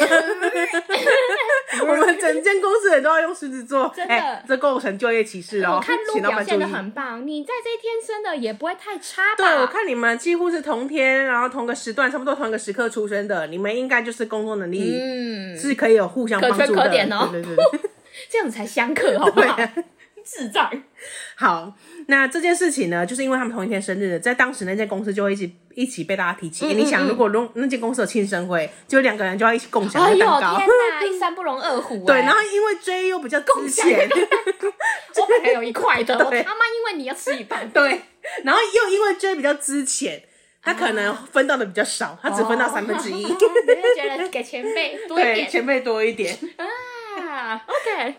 [1.80, 5.76] 我们整间公司人都要用狮子座，真的，欸、这构成就业歧视哦。
[5.76, 9.37] 我看陆表现的很棒，你在这一天生的也不会太差吧？
[9.37, 14.97] 对，我看你们几乎是同天，然后同个时段，差不多同一个时刻出生的，你们应该就是工作能力，嗯，
[15.56, 16.66] 是可以有互相帮助的。
[16.66, 17.80] 可圈可点哦，对对对，
[18.30, 19.56] 这样子才相克，好不好？
[20.24, 20.70] 智障。
[21.37, 21.72] 好，
[22.08, 26.66] 那这件事情呢，就是因为他们同一天生日，在当时那间公司就会一起一起被大家提起。
[26.66, 30.37] 嗯嗯嗯，你想，如果那间公司有庆生会，就两个人就要一起共享蛋糕。
[30.37, 32.04] 哎呦天哪，一山不容二虎。
[32.04, 34.06] 对，然后因为 J 又比较值钱，
[35.16, 37.66] 我本来有一块的， 我他妈因为你要吃一半。
[37.70, 38.02] 对，
[38.44, 40.22] 然后又因为 J 比较值钱，
[40.62, 43.16] 他可能分到的比较少，他只分到三分之一。
[43.24, 43.48] 你就
[43.96, 47.62] 觉得给前辈多一点，前辈多一点啊。
[47.66, 48.14] OK。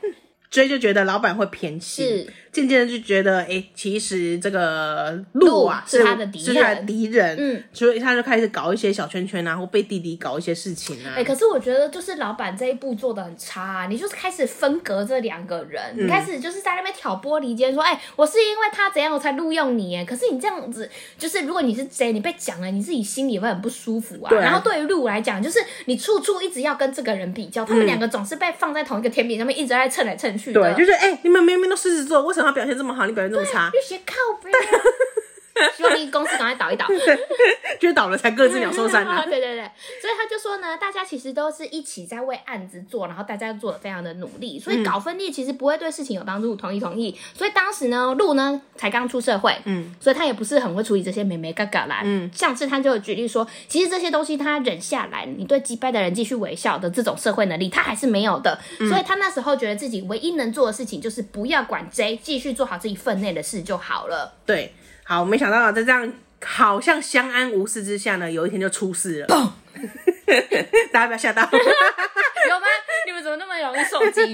[0.49, 11.13] J 就觉得老板会偏心，渐渐的就觉得，哎、欸，其实这个鹿啊是他的敌人，是他的敌人，嗯，所以他就开始搞一些小圈圈啊，或被弟弟搞一些事情啊。
[11.15, 24.35] 哎、欸，可是我觉得就是老板这一步做的很差啊，你就是开始分隔这两个人，嗯、你开始就是在那边挑拨离间，说，哎、欸，我是因为他怎样我才录用你，哎，可是你这样子，就是如果你是 J，你被讲了，你自己心里会很不舒服啊。
[24.35, 30.59] 啊，然后对于鹿来讲，就是你处处一直要跟这个人比较，他们两个总是被放在同一个天平上面，一直在蹭来蹭去的。
[30.59, 31.11] 对，就是哎。
[31.11, 33.05] 欸你们明明都狮子座，为什么他表现这么好？
[33.05, 33.71] 你表现这么差？
[33.83, 34.51] 学靠背。
[35.77, 36.85] 希望你公司赶快倒一倒，
[37.79, 39.23] 就倒了才各自鸟兽散 呢。
[39.25, 39.63] 对对对，
[40.01, 46.49] 所以他就说呢，大家其实都是一起在为案子做，然后大家做的非常的努力，所以搞分裂其实不会对事情有帮助。
[46.55, 47.15] 同意同意。
[47.33, 52.01] 所以当时呢，陆呢才刚出社会，嗯，所以他也不是很会处理这些美眉嘎嘎啦。
[52.03, 58.59] 嗯，上次他就举例说，其实这些东西他忍下来，你对击败的人继续微笑的这种社会能力，他还是没有的。
[58.89, 64.33] 所以他那时候觉得自己唯一能做的事情就是不要管 J，继续做好自己分内的事就好了。
[64.45, 64.73] 对。
[65.09, 66.13] 好，没想到在这样
[66.45, 69.27] 好像相安无事之下呢，有一天就出事了。
[69.27, 69.49] 砰
[70.93, 72.67] 大家不要吓到， 有吗？
[73.05, 74.33] 你们怎么那么容易受惊？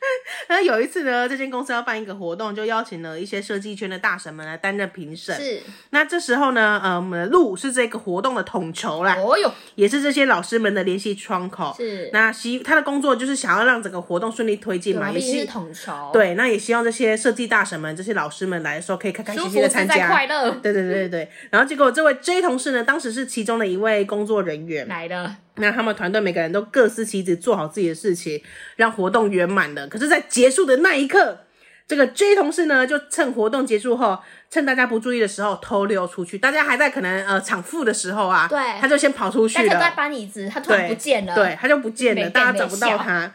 [0.48, 5.34] 那有一次呢，这间公司要办一个活动，就邀请了一些设计圈的大神们来担任评审。
[5.34, 5.62] 是。
[5.90, 9.16] 那这时候呢，呃，我们的路是这个活动的统筹啦。
[9.18, 9.52] 哦哟。
[9.74, 11.74] 也是这些老师们的联系窗口。
[11.76, 12.10] 是。
[12.12, 16.10] 那希他的工作就是想要让整个活动顺利推进嘛，也是统筹。
[16.12, 20.50] 对，那也希望这些设计大神们、这些老师们来的时候可以开开心心的参加，快乐。
[20.50, 21.30] 对对对对对。
[21.50, 25.36] 然后结果这位 J 同事呢，当时是其中的一位工作人员来了。
[25.56, 28.42] 那他们团队每个人都各司其职，做好自己的事情，
[28.74, 29.86] 让活动圆满了。
[29.86, 31.38] 可是，在结束的那一刻，
[31.86, 34.18] 这个 J 同事呢，就趁活动结束后，
[34.50, 36.36] 趁大家不注意的时候偷溜出去。
[36.38, 39.68] 大家还在可能呃场副的时候啊，对，他就先跑出去了。
[39.68, 43.32] 大家都在搬椅子，他突然不见了，对，对，他就不见了，大家找不到他。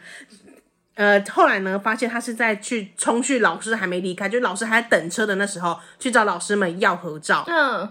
[0.96, 7.44] 呃，后来呢，发现他是在去冲去老师还没离开，就老师还在等车的那时候，去找老师们要合照。
[7.46, 7.90] 嗯，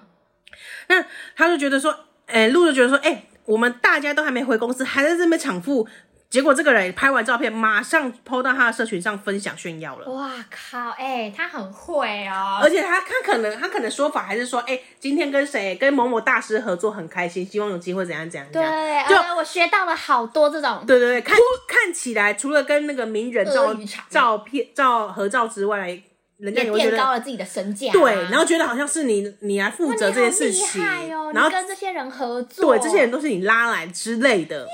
[0.87, 1.03] 那
[1.35, 1.91] 他就觉得说，
[2.27, 3.25] 哎、欸，陆就觉得说，哎、欸。
[3.49, 5.87] 我们大家都还没回公司，还在这边抢富，
[6.29, 10.07] 结果这个人拍完照片，马上 po 到他的社群上分享炫耀了。
[10.07, 10.91] 哇靠！
[10.91, 18.47] 哎、欸，他很会哦，而且他他可能他可能说法还是说，哎、欸，今天跟谁跟某某大师合作很开心，希望有机会怎样怎样。
[18.51, 18.61] 对，
[19.09, 20.83] 就、呃、我学到了好多这种。
[20.85, 21.35] 对对对，看
[21.67, 23.75] 看起来除了跟那个名人照
[24.09, 25.99] 照片照合照之外。
[26.39, 30.81] 人家也会觉得垫高了自己的身价，对，然后觉得好像是你你来负责这件事情，
[31.13, 34.65] 哦、然后跟这些人合作，对，这些人都是你拉来之类的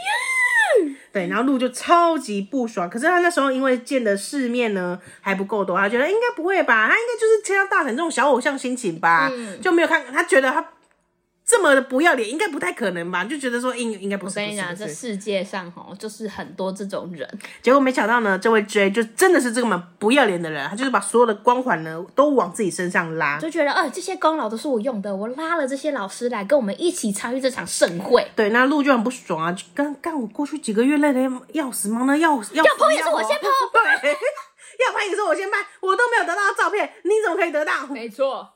[1.11, 10.63] 对，然后鹿就超级不爽，可是他那时候因为见的世面呢还不够多，他觉得应该不会吧，他应该就是签到大神这种小偶像心情吧，嗯、就没有看，他觉得他。
[11.47, 13.23] 这么的不要脸，应该不太可能吧？
[13.23, 14.39] 就觉得说应应该不是。
[14.39, 17.29] 我跟你讲，这世界上哦，就是很多这种人。
[17.61, 28.27] 结果没想到呢，这位 J 就真的是这么不要脸的人，他就是把所有的光环呢都往自己身上拉，就觉得，呃，这些功劳都是我用的，我拉了这些老师来跟我们一起参与这场盛会。
[28.35, 31.21] 对，那陆就很不爽啊，干干我过去几个月累的
[31.53, 33.47] 要死，忙得要死，要拍也是我先拍，
[34.01, 34.11] 对，
[34.87, 37.85] 要拍也是我先拍，我都没有得到照片，你怎么可以得到？
[37.87, 38.54] 没错。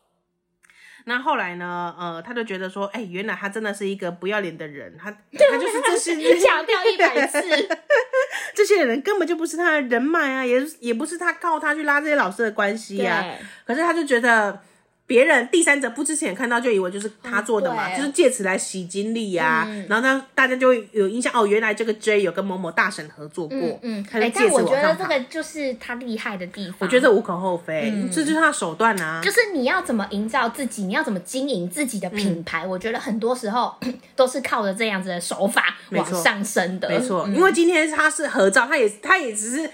[1.10, 1.94] 那后来呢？
[1.98, 7.42] 呃，他就觉得说，哎、欸，原来他真的是一个不要脸的人，他 他就是这些强调一百次，
[8.54, 13.26] 这些人根本就不是他的人脉啊，也也不是他靠他去拉这些老师的关系啊。
[13.66, 14.62] 可是他就觉得
[15.10, 19.88] 别人第三者不之前看到就以为就是他做的嘛，嗯、就是借此来洗精力呀、啊嗯。
[19.90, 23.58] 然后呢，大家就会有印象哦，原来这个 J 有跟某某大神合作过。
[23.82, 26.76] 嗯，哎、嗯，但我觉得这个就是他厉害的地方。
[26.82, 29.20] 我觉得这无可厚非，嗯、这就是他的手段啊。
[29.24, 33.76] 就是你要怎么营造自己，你要怎么经营自己的品牌、嗯，我觉得很多时候
[34.16, 36.88] 都是靠着这样子的手法往上升的。
[36.88, 39.68] 没错、嗯，因为今天他是合照，他也他也只是。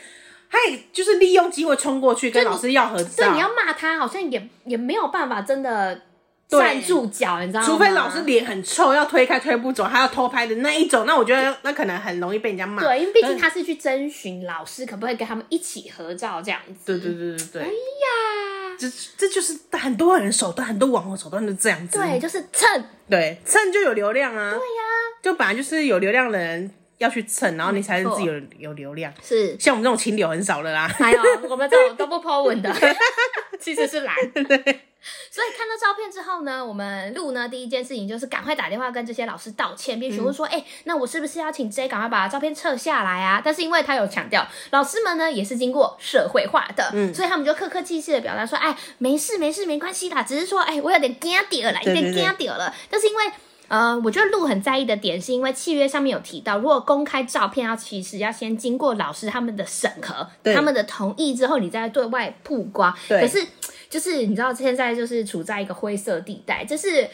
[0.55, 6.01] 他也就是利用机会冲过去跟老师要合照，对，你要骂他，好像也也没有办法真的
[6.47, 7.65] 站住脚，你知道吗？
[7.65, 12.81] 除非老师脸很臭，要推开推不走，还要偷拍的那一种，那我觉得那可能很容易被人家骂。
[12.81, 16.97] 对，因为毕竟他是去征询老师可不可以跟他们一起合照这样子。
[16.97, 17.61] 对对对对对。
[17.63, 18.87] 哎呀，这
[19.17, 21.99] 这就是很多人手段，很多网红手段都这样子。
[21.99, 24.51] 对，就是蹭，对，蹭就有流量啊。
[24.51, 24.83] 对呀，
[25.21, 26.71] 就本来就是有流量的人。
[26.97, 29.13] 要去蹭，然后你才是自己有有流量。
[29.23, 30.87] 是，像我们这种清流很少的啦。
[30.87, 32.73] 还有我们这种都不 po 文的，
[33.59, 34.15] 其实是懒。
[34.33, 34.81] 对。
[35.29, 53.25] 所以看到照片之后呢，我们录呢第一件事情就是赶快打电话跟这些老师道歉，并询问说：“哎、嗯欸，那我是不是要请 J 赶快把照片撤下来啊？”但是因为他有强调，老师们呢也是经过社会化的，嗯，所以他们就客客气气的表达说：“哎，没事没事，没关系啦，只是说，哎，我有点惊掉了，有点惊掉了。”但是因为
[53.67, 62.95] 呃，我觉得鹿很在意的点是因为契约上面有提到，如果公开照片要其实要先经过老师他们的审核，他们的同意之后，你再对外曝光。
[63.07, 63.21] 对。
[63.21, 63.45] 可是
[63.89, 67.07] 就是你知道现在就是处在一个灰色地带，这是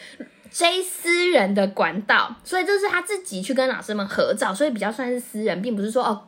[0.50, 6.20] J 私人的管道，所以这是他自己去跟老师们合照，所以比较算是私人，并不是说哦，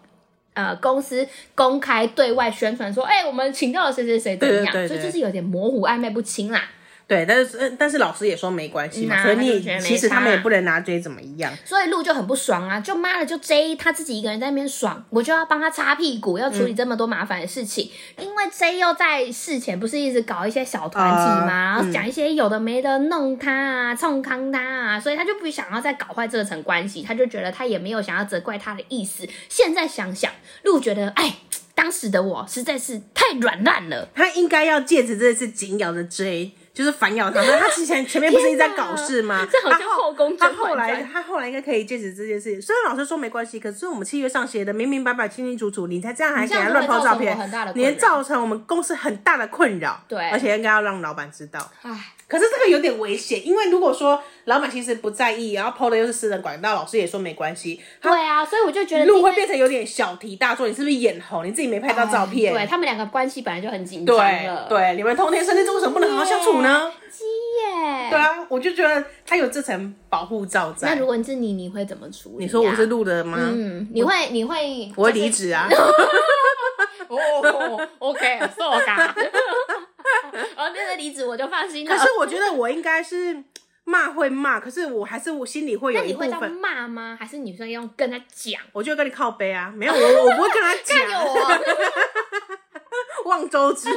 [0.54, 6.62] 呃，公司公开对外宣传说，哎、欸，我们请到了谁谁谁怎样，对对对对，所以就是有点模糊暧昧不清啦。
[7.06, 11.52] 对，但是但是老师也说没关系嘛，所以你其实他们也不能拿 J 怎么样。
[11.62, 17.90] 所以鹿就很不爽啊，就妈的就 J 他自己一个人在那边爽，我就要帮他擦屁股，要处理这么多麻烦的事情。
[18.16, 29.28] 嗯、因为 J 又在事前不是一直搞一些小团体嘛，呃、然后讲一些有的没的弄他啊、冲康他啊，所以他就不想要再搞坏这层关系，他就觉得他也没有想要责怪他的意思。
[29.50, 31.36] 现在想想，鹿觉得哎，
[31.74, 36.52] 当时的我实在是太软烂了，他应该要借着这次紧咬的 J。
[36.74, 39.46] 就是反咬他，那他之前前面不是一直在搞事吗？
[39.48, 42.60] 这好像后宫他后来他后来应该可以戒指这件事情。
[42.60, 47.38] 虽然老师说没关系，可是我们契约上写的明明白白、清清楚楚，你才这样还给他乱抛照片，
[47.76, 50.02] 你会造成我们公司很大的困扰。
[50.08, 51.70] 对，而且应该要让老板知道。
[51.82, 52.12] 唉。
[52.26, 57.80] 可是这个有点危险，因为如果说老板其实不在意，然后 PO 的又是私人管道，老师也说没关系。
[58.00, 60.66] 对啊，所以我就觉得路会变成有点小题大做。
[60.66, 61.46] 你是不是眼红？
[61.46, 62.52] 你自己没拍到照片？
[62.54, 64.66] 对，他们两个关系本来就很紧张了。
[64.68, 66.90] 对，对，你们同天生，这为什么不能好好相处呢？
[67.10, 68.08] 鸡耶！
[68.10, 70.94] 对啊，我就觉得他有这层保护罩在。
[70.94, 72.40] 那如果你是你，你会怎么处理啊？
[72.40, 73.38] 你说我是路的吗？
[73.40, 75.68] 嗯，你会，你会，我会离职啊。
[77.06, 79.14] 哦，OK，so 嘎。
[80.56, 81.96] 哦，那个离职我就放心了。
[81.96, 83.42] 可是我觉得我应该是
[83.84, 86.50] 骂会骂，可是我还是我心里会有一部分。
[86.52, 87.16] 骂吗？
[87.18, 88.60] 还是女生用跟他讲？
[88.72, 90.96] 我就跟你靠背啊，没有我我不会跟他讲。
[93.24, 93.88] 我望周知，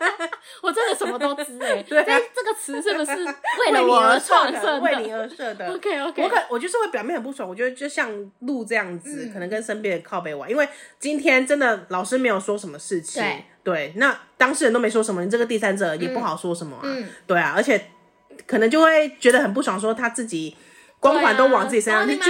[0.62, 1.82] 我真的什么都知哎、欸。
[1.82, 3.12] 对、啊，这个词是不是
[3.60, 4.80] 为了我而创设的？
[4.80, 5.68] 为你而设的。
[5.74, 6.22] OK OK。
[6.22, 10.66] 我可我就是会表面很不爽，我觉得就像鹿这样子，嗯、可能跟身边的靠背玩，因为
[10.98, 13.22] 今天真的老师没有说什么事情。
[13.22, 13.44] 对。
[13.64, 16.82] 对，那当事人都没说什么，你这个第三者也不好说什么啊。
[16.84, 17.06] 嗯。
[17.26, 17.88] 对啊，而且
[18.46, 20.56] 可能就会觉得很不爽，说他自己。
[21.02, 22.22] 光环都往自己身上，你就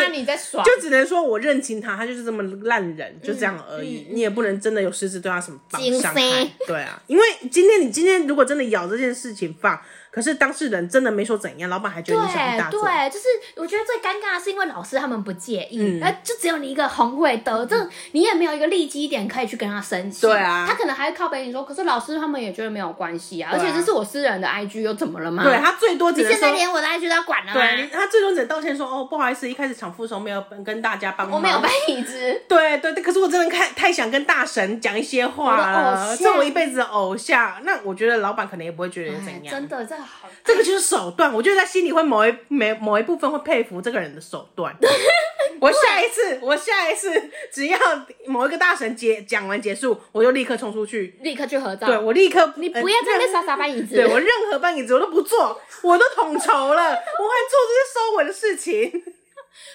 [0.63, 4.07] 就只能说我认清他，他就是这么烂人，就这样而已。
[4.11, 5.61] 你也不能真的有实质对他什么
[6.01, 6.51] 伤害。
[6.67, 9.79] 对啊，因为今天你今天如果真的咬这件事情放。
[10.13, 12.83] 可是当事人真的没说怎样，老板还觉得你想大做。
[12.85, 20.21] 对，就是我觉得最尴尬的是因为老师他们不介意，那、嗯、就只有你一个红会得，这、嗯、你也没有一个利基点可以去跟他生气。
[20.27, 25.43] 对啊，他可能还会靠北你说，可是老师他们也觉得没有关系啊，啊，而且这是我私人的 IG 又怎么了嘛？
[25.43, 27.61] 对他最多只能说，你现在连我的 IG 都要管了吗？
[27.61, 32.43] 对，他最多只能道歉说哦，不好意思，一开始场副手没有跟大家帮忙，我没有搬椅子。
[32.47, 39.55] 对对对，可是我真的太太想跟大神讲一些话了，这我，我一辈子的偶像，那我觉得老板可能也不会觉得怎样。
[39.55, 40.83] 真的，这好，这个就是。
[40.93, 44.77] 手段，我觉得在心里会某一每某一部分会佩服这个人的手段。
[45.59, 47.09] 我下一次，我下一次
[47.51, 47.79] 只要
[48.27, 51.87] 某一个大神结讲完结束，我就立刻冲出去，立刻去合照。
[51.87, 53.95] 对，我立刻，你不要在那傻傻搬椅子。
[53.95, 59.05] 对，我任何搬椅子我都不做，我都统筹了，我还做这些收尾的事情。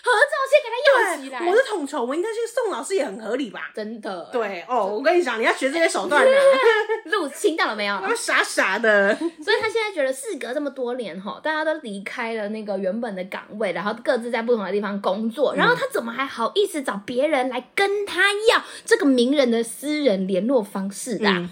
[0.03, 3.71] 合照先给他要起来，我是统筹，我应该去送老师也很合理吧？
[3.73, 6.31] 真的，对哦，我跟你讲，你要学这些手段的。
[7.11, 7.95] 路听到了没有？
[7.99, 21.35] 他 们傻傻的，所以他现在觉得事隔这么多年哈，大家都离开了那个原本的岗位，然后各自在不同的地方工作，然后他怎么还好意思找别人来跟他要这个名人的私人联络方式的、啊？
[21.37, 21.49] 嗯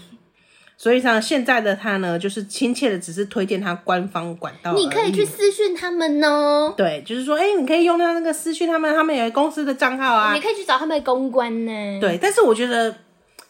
[0.76, 4.74] 所以像现在的他呢，就是亲切的，只是推荐他官方管道。
[4.74, 6.74] 你可以去私讯他们哦。
[6.76, 10.34] 对，就是说，哎、欸，你可以用他那个私讯他们，他们有公司的账号啊。
[10.34, 12.00] 你可以去找他们的公关呢。
[12.00, 12.94] 对，但是我觉得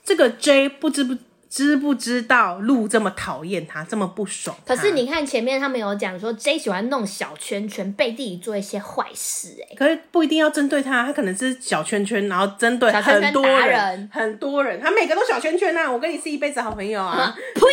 [0.05, 1.15] 这个 J 不知不。
[1.49, 4.57] 知不知道鹿这么讨厌他，这么不爽？
[4.67, 15.91] 可是你看前面他们有讲说，J 喜欢弄小圈圈，背地里做一些坏事，哎，可是不一定要针对他，他可能是小圈圈，然后针对很多人，人很多人，他每个都小圈圈啊！
[15.91, 17.35] 我跟你是一辈子好朋友啊！
[17.55, 17.61] 呸！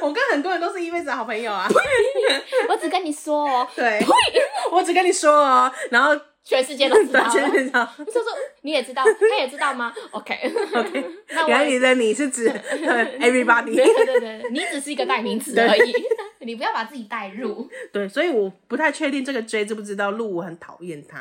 [0.00, 1.68] 我跟很多人都是一辈子好朋友啊！
[2.68, 4.00] 我只跟你说哦，对，
[4.70, 6.18] 我只跟你说哦，然后。
[6.46, 7.88] 全世界都知道， 全世界知道。
[8.64, 10.34] 你也知道，他也知道吗？OK
[10.74, 11.04] OK。
[11.28, 12.48] 那原来你的你是指
[13.20, 13.76] everybody？
[13.76, 15.92] 对对对，你只是一个代名词而已，
[16.40, 17.68] 你不要把自己带入。
[17.92, 21.18] 对，所以我不太确定这个 J 知不知道鹿很讨厌他。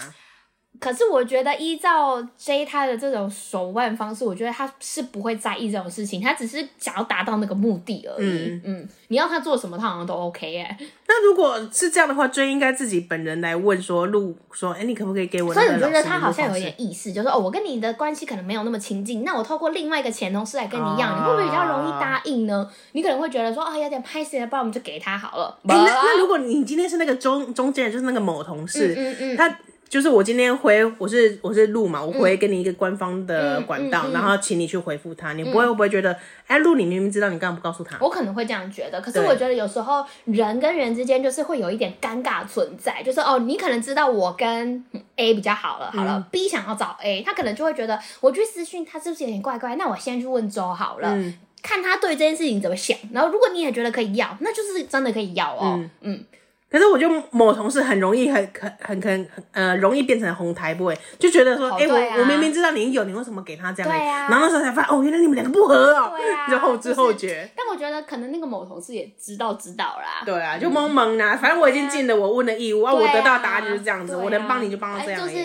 [0.79, 8.49] 可是我觉得依照 J 他的这种手腕方式，我觉得他是不会在意这种事情，他只是想要达到那个目的而已。
[8.49, 10.77] 嗯，嗯，你要他做什么，他好像都 OK 哎。
[11.07, 15.53] 那如果是这样的话，J 应该自己本人来问说，录说，哎、欸，你可不可以给我？
[15.53, 22.69] 所以我觉得他好像有一点意思，就是哦，我跟你的关系可能没有那么亲近，那我透过另外一个前同事来跟你要，啊、你会不会比较容易答应呢？
[22.91, 25.57] 你可能会觉得说，啊、哦，有点拍谢，不然我们就给他好了。
[25.69, 29.59] 欸、那那如果你今天是那个中中间，就是那个某同事，嗯嗯，嗯他。
[29.93, 37.95] 就是我今天回，我是我是鹿嘛，我回给你一个官方的管道，嗯嗯嗯、然后请你去回复他，你不会、不会觉得，哎，鹿你明明知道，你干嘛不告诉他？
[38.01, 44.84] 我可能会这样觉得，可是我觉得有时候人跟人之间就是会有一点尴尬存在，就是哦，你可能知道我跟
[45.17, 49.75] A 比较好了，好了、嗯、，B 想要找 A，他可能就会觉得我去私讯他是不是有点怪怪？
[49.75, 55.89] 那我先去问周好了，嗯、看他对这件事情怎么想，然后如果你也觉得可以要，那就是真的可以要哦，嗯。
[56.01, 56.25] 嗯
[56.73, 63.91] 可是我就某同事很容易很很很很呃容易变成红台 boy，就觉得说，哎、我我明明知道你有，你为什么给他这样？
[63.91, 64.27] 对啊。
[64.27, 66.13] 然后那时候才发现，哦，原来你们两个不合哦。
[66.17, 66.49] 对啊。
[66.49, 67.49] 就后知后觉、就是。
[67.55, 70.23] 但我觉得可能那个某同事也知道知道啦。
[70.25, 71.36] 对啊，就懵懵啦。
[71.36, 75.21] 反正我已经尽了我问的义务啊，啊，我得到答案就是这样子，啊、我能帮你就帮到这样。
[75.21, 75.39] 就是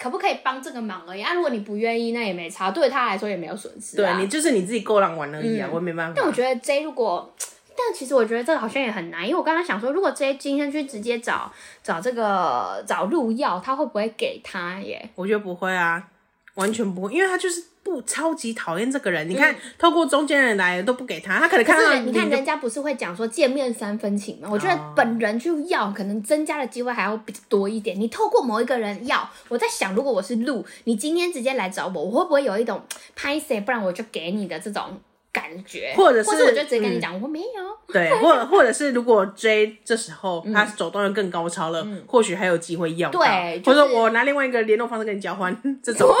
[0.00, 1.32] 可不可以帮这个忙而已啊？
[1.32, 3.96] 如果你不愿意，那也没差，对他来说也没有损失。
[3.96, 6.14] 对你就是你自己够浪玩而已啊，嗯、我也没办法。
[6.16, 7.32] 但我觉得 J 如果。
[7.76, 11.50] 但其实我觉得这个好像也很难，因为我刚刚想说，如果 J 今天去直接找
[11.82, 15.10] 找这个找鹿要，他会不会给他耶？
[15.14, 16.08] 我觉得不会啊，
[16.54, 19.26] 完全不会，因为他就是不超级讨厌这个人。
[19.26, 24.48] 嗯、你看，透过中间人来都不给他，他可能看到你看人家不是会讲说见面三分情吗？
[24.52, 27.98] 我觉得本人去要，可能增加的机会还要比较多一点。
[27.98, 32.82] 你透过某一个人要，我在想，如果我是鹿，你今天直接来找我，我会不会有一种
[33.16, 35.00] 拍谁，不然我就给你的这种。
[35.32, 37.46] 感觉，或者是，或者我就直接跟你讲、嗯，我没有。
[37.88, 43.10] 对，或或者是，如果 J 这时候他手段又更高超了，嗯、或许还有机会要。
[43.10, 46.14] 对，就是、或者我拿另外一个联络方式跟你交换， 这种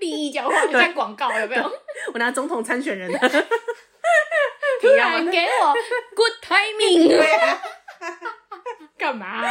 [0.00, 1.70] 利益交换，像广告有没有？
[2.14, 3.10] 我拿总统参选人，
[4.80, 5.74] 突然给我
[6.14, 7.22] good timing。
[8.98, 9.42] 干嘛？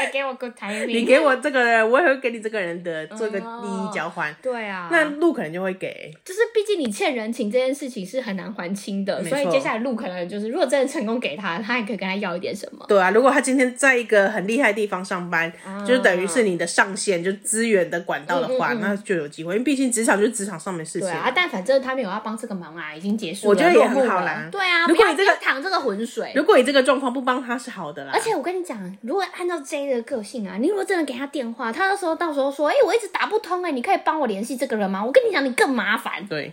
[0.00, 0.96] 突然给我个台名？
[0.96, 4.34] 你给我这个人，我也会给你这个人的做一个利益交换。
[4.42, 12.84] 对啊，那路可能就会给，就是毕竟你欠人情这件事情是很难还清的，所以接下来路可能就是，如果真的成功给他，他也可以跟他要一点什么。
[12.88, 21.08] 对啊，如果他今天在一个很厉害的地方上班，啊、就是等于是你的上线，就资源的管道的话，嗯嗯嗯，那就有机会，因为毕竟职场就是职场上面事情。
[21.08, 24.48] 对啊，但反正他没有要帮这个忙啊，已经结束了，我觉得也很好啦。
[24.50, 28.80] 对啊，如果你这个淌这个浑水，如果你这个状况不帮他是好的啦，而且我跟你讲。
[29.02, 29.60] 如果按照
[29.94, 35.04] 的个性啊，你如果真的给他电话，他到时候到时候说，哎、欸，我一直打不通、欸，哎，你可以帮我联系这个人吗？
[35.04, 36.26] 我跟你讲，你更麻烦。
[36.26, 36.52] 对，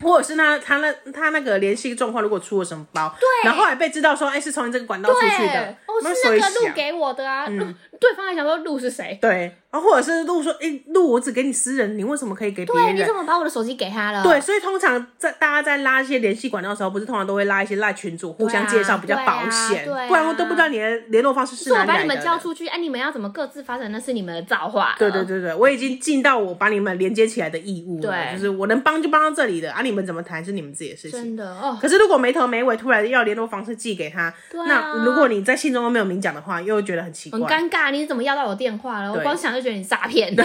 [0.00, 9.18] 或者是那他那他那个联系状况如果出了什么包，对，然后后来被知道说，哎、欸，是从你这个管道出去的，哦，是那个路给我的啊，嗯、对方还想说鹿是谁？
[9.20, 9.54] 对。
[9.70, 12.86] 然后或者是鹿说，诶，鹿，我只给你私人，你为什么可以给别人？
[12.86, 14.20] 对，你怎么把我的手机给他了？
[14.20, 21.92] 对，所以通常在大家在拉一些联系管道的时候，不是通常都会拉一些赖群主互相介绍，比较保险，啊啊、不然我都不知道你的联络方式是哪里来的。
[21.92, 23.92] 我把你们交出去，哎、啊，你们要怎么各自发展？
[23.92, 24.96] 那是你们的造化。
[24.98, 31.12] 对对对对，我已经尽到我把你们连接起来的义务了，对，就是我能帮就帮到这里的，啊，你们怎么谈是你们自己的事情。
[31.12, 31.78] 真的哦。
[31.80, 37.89] 可是如果没头没尾，突然要联络方式寄给他，对啊、那如果你在信中都没有明讲的话，又会觉得很奇怪，很尴尬。
[37.90, 39.12] 你怎么要到我电话了？
[39.12, 40.34] 我光想就觉得你诈骗。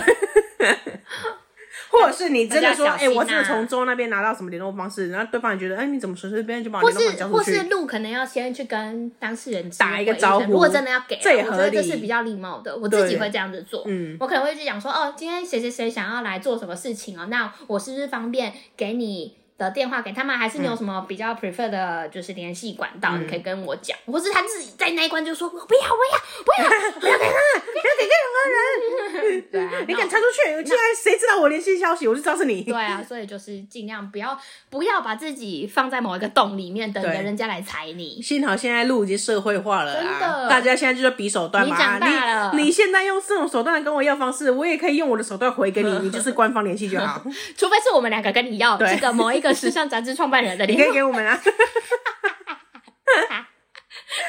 [1.88, 7.52] 或者是你真的说，哎、啊欸，我真的从周那边拿到什么联络方式，然后对方也觉得，哎、欸，你怎么随随便便就把我联络方式交出去？
[7.52, 10.52] 或是路可能要先去跟当事人打一个招呼。
[10.52, 12.76] 如果真的要给，这也合理，我觉得这是比较礼貌的。
[12.76, 13.84] 我自己会这样子做。
[13.86, 19.38] 嗯，我可能会去讲说，哦，今天谁谁谁想要来做什么事情哦，那我是不是方便给你？
[19.58, 28.36] 的电话给他们，还是你有什么比较 prefer 的，就是联系管道，嗯，你可以跟我讲，或是他自己在那一关就说，我不要，不要，不要， 不要给他，不要给任何
[29.32, 29.41] 人？
[29.51, 30.53] 对啊，你敢传出去？
[30.56, 32.08] 现在谁知道我联系消息？
[32.08, 32.64] 我就知道是你。
[32.64, 34.38] 对啊，所以就是尽量不要
[34.70, 38.22] 不要把自己放在某一个洞里面，等着人家来踩你。
[38.22, 41.76] 幸好现在路已经社会化了啦，真的，大家现在就是比手段嘛。
[41.76, 47.22] 你长大了，你你现在用这种手段来跟我要方式，我也可以用我的手段回给你， 你就是官方联系就好。
[47.56, 51.39] 除非是我们两个跟你要这个某一个时尚杂志创办人的你可以给我们啊。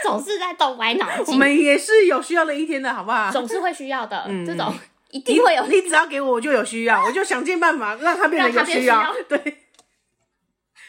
[0.03, 3.31] 总是在动歪脑筋，我们也是有需要的一天的，好不好？
[3.31, 4.73] 总是会需要的，嗯、这种
[5.11, 5.77] 一定会有你。
[5.77, 9.12] 你只要给我，我就有需要，我就想尽办法 让他变得有需要。
[9.29, 9.59] 对，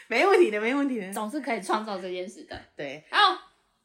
[0.06, 2.56] 没问题的，没问题的，总是可以创造这件事的。
[2.76, 3.36] 对，好，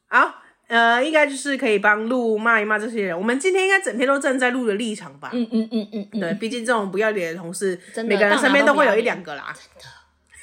[0.08, 3.16] 好，呃，应该就是可以帮鹿骂一骂这些人。
[3.16, 5.30] 我们今天应该整天都站在鹿的立场吧？
[5.32, 9.52] 嗯嗯嗯嗯，嗯，对，毕竟这种不要脸的同事，真的每个人身边都会有一两个啦。
[9.54, 9.90] 真的。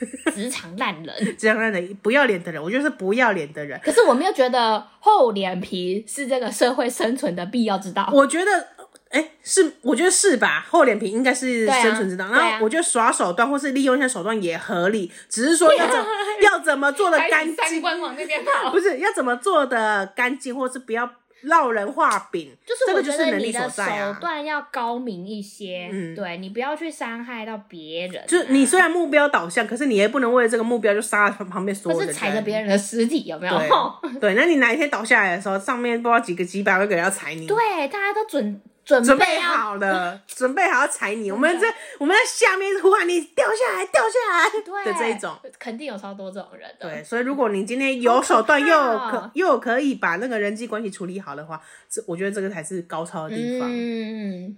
[0.34, 3.80] 职场烂人，职场烂人，不要脸的人，我觉得是不要脸的人。
[3.84, 8.10] 可是我没有觉得厚脸皮是这个社会生存的必要之道。
[8.12, 8.68] 我觉得，
[9.10, 10.66] 哎、欸，是，我觉得是吧？
[10.70, 12.26] 厚脸皮应该是生存之道。
[12.26, 16.06] 啊、然后我觉得耍手段或是利用一些手段也合理，只是说要怎
[16.42, 17.82] 要怎么做的干净。
[17.82, 21.10] 官网那边跑，不是要怎么做的干净，或是不要。
[21.46, 23.84] 烙人画饼，就是我觉得你的手
[24.20, 28.26] 段要高明一些，嗯，对，你不要去伤害到别人、啊。
[28.28, 32.08] 就是你虽然目标导向，可是你也不能为了这个目标就杀了旁边所有人。
[32.08, 33.58] 不是踩着别人的尸体，有没有？
[34.02, 37.46] 对，对，那你哪一天倒下来的时候，上面不知道几个几百个人要踩你。
[37.48, 38.62] 对，大家都准。
[39.00, 41.32] 准备好了， 准备好要踩你。
[41.32, 44.50] 我们在我们在下面呼喊你掉下来，掉下来
[44.84, 46.90] 的这一种，肯定有超多这种人的。
[46.90, 53.70] 对，所以如果你今天有手段，又可又可以把那个人际关系处理好的话，这我觉得这个才是高超的地方。
[53.72, 54.58] 嗯，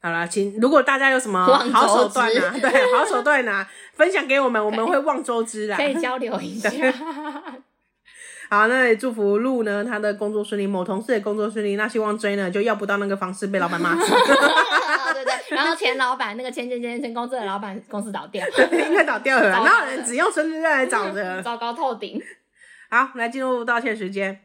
[0.00, 6.70] 好啦，请如果大家有什么好手段啊，对，好手段啊， 分享给我们，我们会望周知啦，可以交流一下。
[8.48, 11.76] 好，那也祝福露呢，他的工作顺利，某同事的工作顺利。
[11.76, 14.10] 那希望追呢，就要不到那个方式被老板骂死。
[15.12, 19.50] 对对，然后前老板那个前前前前公司的老板公司倒掉，对，应该倒掉了。
[19.50, 22.22] 然后人只用生日来找的，糟糕透顶。
[22.90, 24.40] 好，来进入道歉时间。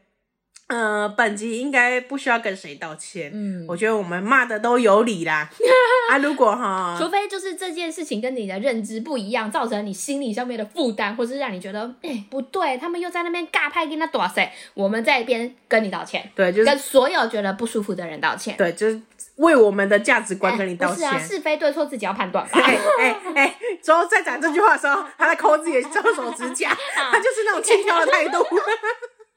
[0.66, 3.30] 呃，本集应该不需要跟谁道歉。
[3.34, 5.50] 嗯，我觉得我们骂的都有理啦。
[6.10, 16.30] 啊，如果哈，除非就是这件事情跟你的认知不一样，造成你心理上面的负担，或是让你觉得哎、欸、不对，他们又在那边尬拍跟他打谁，我们在一边跟你道歉。
[16.34, 18.56] 对，就是跟所有觉得不舒服的人道歉。
[18.56, 18.98] 对，就是
[19.36, 21.10] 为我们的价值观跟你道歉。
[21.10, 22.58] 欸、是啊，是非对错自己要判断吧。
[22.58, 28.42] 哎哎哎，之后在讲这句话的时候，他在抠自己的双手指甲，他就是那种轻佻的态度。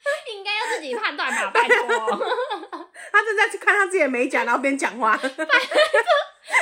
[0.34, 1.78] 应该要自己判断吧， 拜托。
[3.12, 5.20] 他正在去看他自己的美甲，然后边讲话。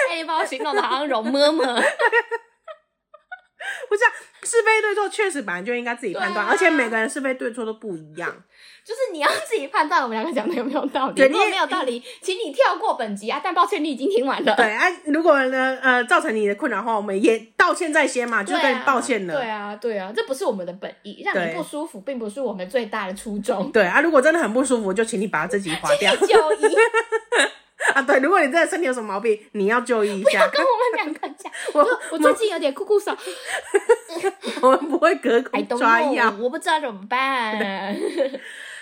[0.09, 1.63] 哎，你把我形容的好像容嬷嬷。
[3.89, 4.11] 不是啊，
[4.43, 8.43] 是非对错确实本来就应该自己判断，啊，而且每个人是非对错都不一样。
[8.84, 11.21] 就是你要自己判断，我们两个讲的有没有道理？
[11.23, 13.41] 如果没有道理，请你跳过本集啊！
[13.43, 14.55] 但抱歉，你已经听完了。
[14.55, 19.34] 对啊，如果呢，呃，造成你的困扰的话，我们也道歉在先嘛，就跟你抱歉了。
[19.36, 23.71] 对啊，对啊，这不是我们的本意，让你不舒服，并不是我们最大的初衷。
[23.71, 26.15] 对啊，如果真的很不舒服，就请你把这集划掉。
[26.15, 26.76] 就医
[27.93, 28.01] 啊！
[28.01, 30.30] 对，如果你真的身体有什么毛病，你要就医一下。
[30.32, 33.15] 不要跟我们两个讲， 我我最近有点酷酷手。
[34.61, 37.95] 我们不会隔空抓药，我不知道怎么办。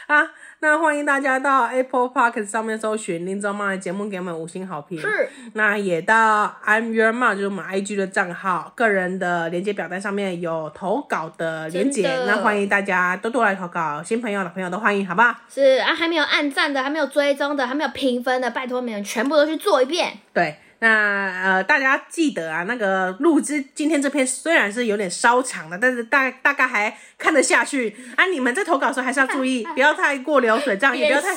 [0.07, 0.29] 啊，
[0.59, 4.99] 那欢迎大家到 Apple Podcast 上面搜寻林州妈的节目，给我们五星好评。
[4.99, 15.33] 是，那也到 I'm Your Mom，就是我们 IG 的账号，个人的连接表单上面有投稿的连接，那欢迎大家多多来投稿，新朋友、老朋友都欢迎，好不好？
[15.49, 20.17] 是啊，还没有按赞的，还没有追踪的，还没有评分的，拜托你们全部都去做一遍。
[20.33, 20.57] 对。
[20.83, 28.25] 那呃，大家记得啊，那个录制今天这篇虽然是有点稍长的，但是大大概还看得下去啊。
[28.25, 31.33] 你们在投稿的时候还是要注意， 不要太过流水账，也不要太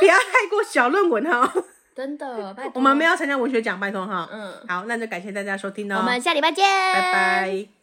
[0.00, 1.52] 不要太过小论文哈。
[1.94, 2.72] 真的，拜托。
[2.74, 4.28] 我们没有参加文学奖，拜托哈。
[4.32, 5.98] 嗯，好，那就感谢大家收听哦。
[5.98, 7.77] 我们下礼拜见，拜拜。